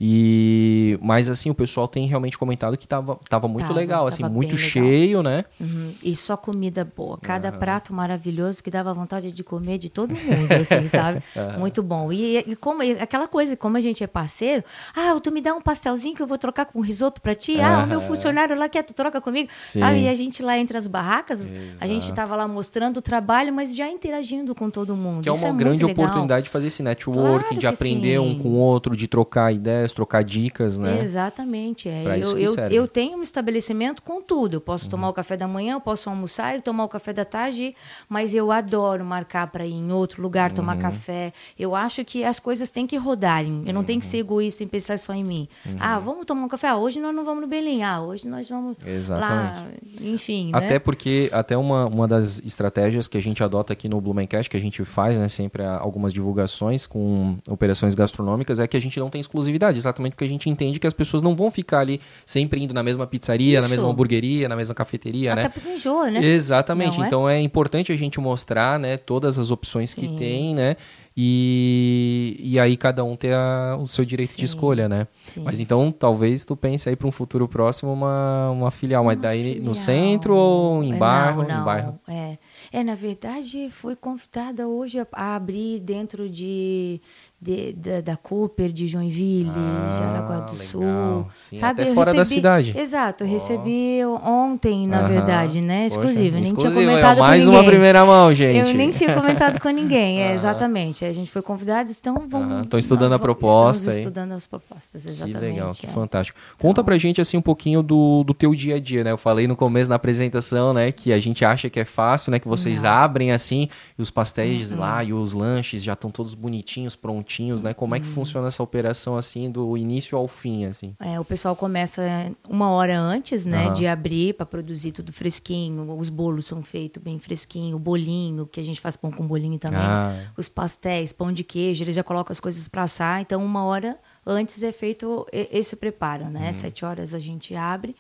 [0.07, 4.23] E mas assim, o pessoal tem realmente comentado que tava, tava muito tava, legal, assim,
[4.25, 5.47] muito cheio, né?
[5.59, 5.95] Uhum.
[6.03, 7.59] E só comida boa, cada uhum.
[7.59, 11.23] prato maravilhoso que dava vontade de comer de todo mundo, assim, sabe?
[11.35, 11.61] Uhum.
[11.61, 12.13] Muito bom.
[12.13, 14.63] E, e como aquela coisa, como a gente é parceiro,
[14.95, 17.59] ah, tu me dá um pastelzinho que eu vou trocar com risoto para ti.
[17.59, 19.79] Ah, o meu funcionário lá quer tu troca comigo, Sim.
[19.79, 20.03] sabe?
[20.03, 21.61] E a gente lá entre as barracas, Exato.
[21.81, 25.23] a gente tava lá mostrando o trabalho, mas já interagindo com todo mundo.
[25.23, 28.31] Que é uma é grande oportunidade de fazer esse network, claro de aprender sim.
[28.31, 31.03] um com o outro, de trocar ideias, trocar dicas, né?
[31.03, 31.89] Exatamente.
[31.89, 32.05] É.
[32.21, 34.55] Eu, eu, eu, tenho um estabelecimento com tudo.
[34.55, 34.91] Eu posso uhum.
[34.91, 37.75] tomar o café da manhã, eu posso almoçar e tomar o café da tarde,
[38.09, 40.57] mas eu adoro marcar para ir em outro lugar uhum.
[40.57, 41.33] tomar café.
[41.59, 43.63] Eu acho que as coisas têm que rodarem.
[43.67, 43.87] Eu não uhum.
[43.87, 45.49] tenho que ser egoísta em pensar só em mim.
[45.65, 45.77] Uhum.
[45.79, 46.69] Ah, vamos tomar um café?
[46.69, 47.83] Ah, hoje nós não vamos no Belém.
[47.83, 49.59] Ah, hoje nós vamos Exatamente.
[49.59, 49.67] lá.
[50.03, 50.59] Enfim, né?
[50.59, 54.57] Até porque, até uma, uma das estratégias que a gente adota aqui no Blumencast, que
[54.57, 59.11] a gente faz, né, sempre algumas divulgações com operações gastronômicas, é que a gente não
[59.11, 62.63] tem exclusividade exatamente porque a gente entende que as pessoas não vão ficar ali sempre
[62.63, 63.63] indo na mesma pizzaria, Isso.
[63.63, 65.47] na mesma hamburgueria, na mesma cafeteria, Até né?
[65.47, 66.25] Até porque enjoa, né?
[66.25, 66.97] Exatamente.
[66.97, 67.07] Não, é?
[67.07, 67.37] então é?
[67.37, 70.01] é importante a gente mostrar, né, todas as opções Sim.
[70.01, 70.77] que tem, né?
[71.17, 74.39] E, e aí cada um ter a, o seu direito Sim.
[74.39, 75.07] de escolha, né?
[75.23, 75.43] Sim.
[75.45, 79.55] Mas então talvez tu pense aí para um futuro próximo uma, uma filial, mas daí
[79.55, 79.65] filial.
[79.65, 81.43] no centro ou em bairro?
[81.43, 81.61] Não, não.
[81.61, 82.01] Em bairro?
[82.09, 82.39] É.
[82.73, 87.01] é, na verdade, fui convidada hoje a abrir dentro de
[87.41, 90.67] de, da, da Cooper de Joinville, ah, Jaraguá do legal.
[90.67, 91.27] Sul.
[91.31, 91.83] Sim, sabe?
[91.83, 92.75] Até fora recebi, da cidade.
[92.79, 93.27] Exato, oh.
[93.27, 95.09] recebi ontem, na uh -huh.
[95.09, 95.87] verdade, né?
[95.87, 96.37] Exclusivo.
[96.37, 98.59] nem exclusivo, tinha comentado é mais com uma primeira mão, gente.
[98.59, 101.05] Eu nem tinha comentado com ninguém, é, exatamente.
[101.05, 102.63] A gente foi convidado, então vamos.
[102.65, 103.79] Estão estudando a proposta.
[103.79, 104.01] Estamos aí.
[104.01, 105.39] estudando as propostas, exatamente.
[105.39, 105.89] Que legal, que é.
[105.89, 106.39] fantástico.
[106.59, 109.11] Conta então, pra gente assim um pouquinho do, do teu dia a dia, né?
[109.13, 112.39] Eu falei no começo na apresentação, né, que a gente acha que é fácil, né?
[112.39, 112.91] Que vocês não.
[112.91, 113.69] abrem assim,
[113.99, 114.81] e os pastéis uhum.
[114.81, 117.24] lá e os lanches já estão todos bonitinhos, prontinhos,
[117.63, 117.75] né?
[117.75, 120.95] Como é que funciona essa operação assim do início ao fim assim?
[121.01, 122.03] É, o pessoal começa
[122.49, 123.73] uma hora antes, né, uhum.
[123.73, 125.97] de abrir para produzir tudo fresquinho.
[125.97, 129.59] Os bolos são feitos bem fresquinho, o bolinho que a gente faz pão com bolinho
[129.59, 130.15] também, ah.
[130.37, 133.21] os pastéis, pão de queijo, eles já colocam as coisas para assar.
[133.21, 136.49] Então uma hora antes é feito esse preparo, né?
[136.49, 136.53] Uhum.
[136.53, 137.95] Sete horas a gente abre.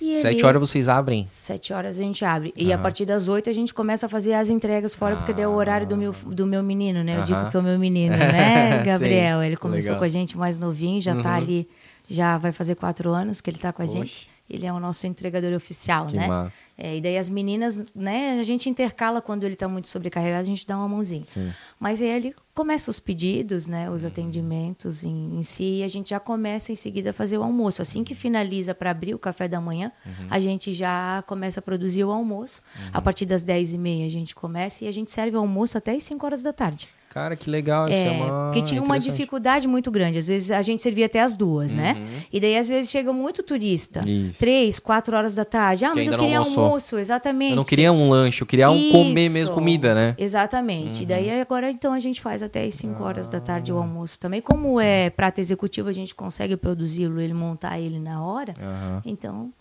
[0.00, 1.24] E Sete ali, horas vocês abrem?
[1.26, 2.52] Sete horas a gente abre.
[2.56, 2.66] Uhum.
[2.66, 5.48] E a partir das oito a gente começa a fazer as entregas fora, porque é
[5.48, 7.14] o horário do meu, do meu menino, né?
[7.14, 7.24] Eu uhum.
[7.24, 9.42] digo que é o meu menino, né, Gabriel?
[9.42, 9.98] ele começou Legal.
[9.98, 11.22] com a gente mais novinho, já tá uhum.
[11.22, 11.68] tá ali,
[12.08, 13.94] já vai fazer quatro anos que ele tá com a Oxe.
[13.94, 14.33] gente.
[14.48, 16.28] Ele é o nosso entregador oficial, que né?
[16.28, 16.56] Massa.
[16.76, 20.44] É, e daí as meninas, né, a gente intercala quando ele está muito sobrecarregado, a
[20.44, 21.24] gente dá uma mãozinha.
[21.24, 21.50] Sim.
[21.80, 24.08] Mas aí ele começa os pedidos, né, os uhum.
[24.08, 27.80] atendimentos em, em, si, e a gente já começa em seguida a fazer o almoço.
[27.80, 30.26] Assim que finaliza para abrir o café da manhã, uhum.
[30.30, 32.60] a gente já começa a produzir o almoço.
[32.76, 32.90] Uhum.
[32.92, 36.02] A partir das 10h30 a gente começa e a gente serve o almoço até as
[36.02, 36.88] 5 horas da tarde.
[37.14, 37.88] Cara, que legal.
[37.88, 38.46] Isso é, é uma...
[38.46, 40.18] Porque tinha uma dificuldade muito grande.
[40.18, 41.92] Às vezes a gente servia até as duas, né?
[41.92, 42.00] uhum.
[42.00, 42.22] né?
[42.32, 44.00] E daí, às vezes, chega muito turista.
[44.04, 44.36] Isso.
[44.40, 45.84] Três, quatro horas da tarde.
[45.84, 47.50] Ah, que mas eu queria almoço, exatamente.
[47.50, 50.16] Eu não queria um lanche, eu queria um comer mesmo comida, né?
[50.18, 50.96] Exatamente.
[50.96, 51.02] Uhum.
[51.04, 53.06] E daí, agora, então, a gente faz até as cinco ah.
[53.06, 54.40] horas da tarde o almoço também.
[54.40, 58.56] Como é prato executivo, a gente consegue produzi-lo, ele montar ele na hora.
[58.60, 59.02] Uhum.
[59.06, 59.52] Então...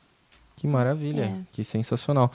[0.55, 1.35] Que maravilha, é.
[1.51, 2.31] que sensacional.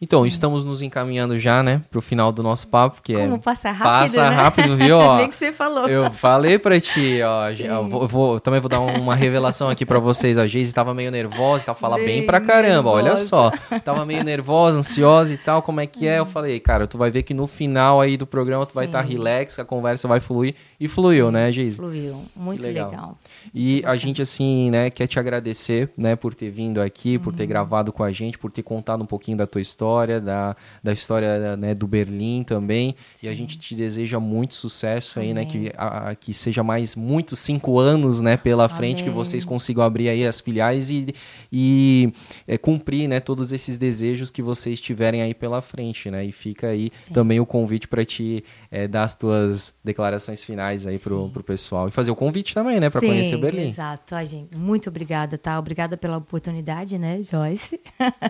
[0.00, 0.28] Então, Sim.
[0.28, 3.38] estamos nos encaminhando já, né, pro final do nosso papo, que Como é...
[3.38, 4.36] passa rápido, Passa né?
[4.36, 4.96] rápido, viu?
[4.98, 5.88] Ó, Bem que você falou.
[5.88, 9.98] Eu falei pra ti, ó, eu vou, vou, também vou dar uma revelação aqui pra
[9.98, 10.38] vocês.
[10.38, 13.02] A Geise tava meio nervosa, tava falando bem, bem pra caramba, nervosa.
[13.02, 13.50] olha só.
[13.84, 16.18] Tava meio nervosa, ansiosa e tal, como é que é?
[16.18, 16.26] Eu hum.
[16.26, 18.74] falei, cara, tu vai ver que no final aí do programa tu Sim.
[18.76, 20.54] vai estar tá relax, a conversa vai fluir.
[20.78, 21.76] E fluiu, né, Geise?
[21.76, 22.90] Fluiu, muito legal.
[22.90, 23.18] legal.
[23.52, 27.42] E a gente, assim, né, quer te agradecer, né, por ter vindo aqui, por ter
[27.42, 27.48] uhum.
[27.48, 29.87] gravado com a gente, por ter contado um pouquinho da tua história,
[30.22, 32.94] da da história né, do Berlim também.
[33.14, 33.26] Sim.
[33.26, 35.44] E a gente te deseja muito sucesso aí, Amém.
[35.44, 35.50] né?
[35.50, 38.76] Que, a, que seja mais muitos cinco anos né, pela Amém.
[38.76, 41.14] frente, que vocês consigam abrir aí as filiais e,
[41.52, 42.12] e
[42.46, 46.24] é, cumprir né, todos esses desejos que vocês tiverem aí pela frente, né?
[46.24, 47.12] E fica aí Sim.
[47.12, 51.88] também o convite para te é, dar as tuas declarações finais aí pro, pro pessoal.
[51.88, 52.90] E fazer o convite também, né?
[52.90, 53.70] Para conhecer o Berlim.
[53.70, 54.56] Exato, a gente.
[54.56, 55.58] Muito obrigada, tá?
[55.58, 57.80] Obrigada pela oportunidade, né, Joyce?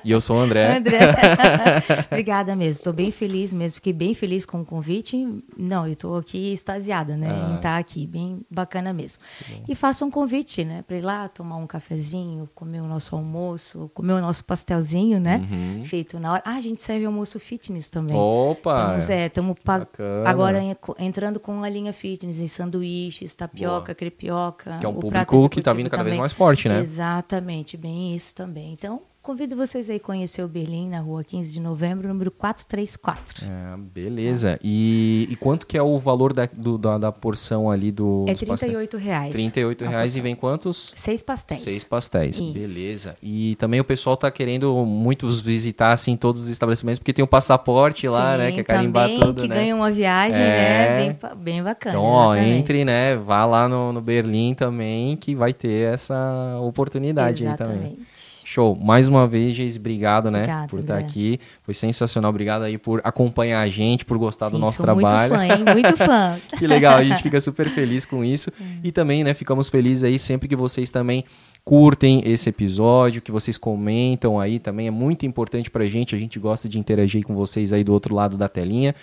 [0.04, 0.76] E eu sou o André.
[0.78, 0.98] André.
[2.10, 2.78] Obrigada mesmo.
[2.78, 3.76] Estou bem feliz mesmo.
[3.76, 5.26] Fiquei bem feliz com o convite.
[5.56, 7.28] Não, eu estou aqui extasiada, né?
[7.30, 7.50] Ah.
[7.50, 8.06] Em estar tá aqui.
[8.06, 9.22] Bem bacana mesmo.
[9.68, 10.82] E faço um convite, né?
[10.82, 15.46] Para ir lá tomar um cafezinho, comer o nosso almoço, comer o nosso pastelzinho, né?
[15.50, 15.84] Uhum.
[15.84, 16.42] Feito na hora.
[16.44, 18.16] Ah, a gente serve almoço fitness também.
[18.16, 18.96] Opa!
[18.98, 20.58] Estamos é, agora
[20.98, 23.94] entrando com a linha fitness em sanduíches, tapioca, Boa.
[23.94, 24.76] crepioca.
[24.78, 26.12] Que é um público que está vindo cada também.
[26.12, 26.80] vez mais forte, né?
[26.80, 28.72] Exatamente, bem isso também.
[28.72, 33.44] Então, Convido vocês aí a conhecer o Berlim na rua 15 de novembro, número 434.
[33.44, 34.58] É, beleza.
[34.64, 38.24] E, e, quanto que é o valor da, do, da, da, porção ali do.
[38.26, 39.32] É 38 reais.
[39.34, 40.94] 38 reais e vem quantos?
[40.94, 41.60] Seis pastéis.
[41.60, 42.36] Seis pastéis.
[42.40, 42.54] Isso.
[42.54, 43.16] Beleza.
[43.22, 47.28] E também o pessoal tá querendo muitos visitar assim todos os estabelecimentos, porque tem o
[47.28, 48.50] passaporte Sim, lá, né?
[48.50, 49.56] Que é carimbar também, tudo, que né?
[49.56, 50.46] ganha uma viagem, é...
[50.46, 51.18] né?
[51.20, 51.98] Bem, bem bacana.
[51.98, 52.60] Então, ó, exatamente.
[52.60, 53.14] entre, né?
[53.14, 57.76] Vá lá no, no Berlim também, que vai ter essa oportunidade exatamente.
[57.76, 58.06] aí também.
[58.50, 58.74] Show.
[58.74, 60.38] Mais uma vez, Geise, obrigado, né?
[60.38, 61.38] Obrigada, por estar aqui.
[61.62, 62.30] Foi sensacional.
[62.30, 65.36] Obrigado aí por acompanhar a gente, por gostar Sim, do nosso trabalho.
[65.36, 65.64] Muito fã, hein?
[65.74, 66.40] Muito fã.
[66.58, 68.50] que legal, a gente fica super feliz com isso.
[68.58, 68.64] É.
[68.84, 71.26] E também, né, ficamos felizes aí sempre que vocês também
[71.62, 74.86] curtem esse episódio, que vocês comentam aí também.
[74.86, 76.14] É muito importante pra gente.
[76.14, 78.94] A gente gosta de interagir com vocês aí do outro lado da telinha.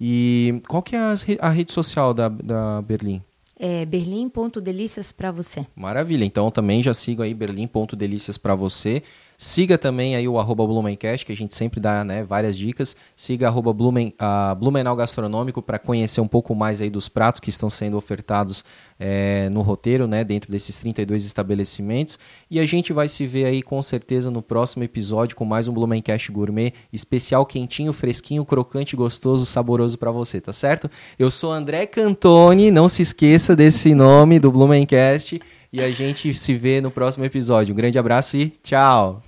[0.00, 1.00] E qual que é
[1.40, 3.20] a rede social da, da Berlim?
[3.64, 5.64] É berlim.delícias para você.
[5.76, 6.24] Maravilha.
[6.24, 9.04] Então também já sigo aí berlim.delícias para você.
[9.42, 12.96] Siga também aí o arroba Blumencast, que a gente sempre dá né, várias dicas.
[13.16, 17.50] Siga arroba Blumen, uh, Blumenau Gastronômico para conhecer um pouco mais aí dos pratos que
[17.50, 18.64] estão sendo ofertados
[19.00, 22.20] é, no roteiro, né, dentro desses 32 estabelecimentos.
[22.48, 25.72] E a gente vai se ver aí com certeza no próximo episódio com mais um
[25.72, 30.88] Blumencast Gourmet, especial quentinho, fresquinho, crocante, gostoso, saboroso para você, tá certo?
[31.18, 35.42] Eu sou André Cantoni, não se esqueça desse nome do Blumencast.
[35.72, 37.72] E a gente se vê no próximo episódio.
[37.72, 39.22] Um grande abraço e tchau!